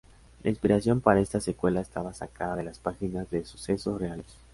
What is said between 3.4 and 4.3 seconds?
sucesos reales.